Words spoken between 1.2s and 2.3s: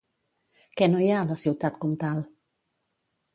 a la ciutat comtal?